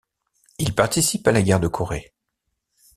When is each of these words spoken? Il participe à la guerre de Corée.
Il 0.57 0.73
participe 0.73 1.27
à 1.27 1.31
la 1.31 1.43
guerre 1.43 1.59
de 1.59 1.67
Corée. 1.67 2.11